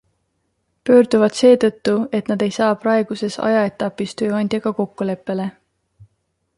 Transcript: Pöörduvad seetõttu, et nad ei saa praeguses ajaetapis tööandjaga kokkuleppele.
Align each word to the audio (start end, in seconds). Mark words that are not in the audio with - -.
Pöörduvad 0.89 1.35
seetõttu, 1.39 1.93
et 2.21 2.33
nad 2.33 2.47
ei 2.47 2.55
saa 2.57 2.71
praeguses 2.87 3.39
ajaetapis 3.51 4.19
tööandjaga 4.23 4.75
kokkuleppele. 4.83 5.51